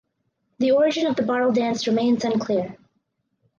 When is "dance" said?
1.51-1.85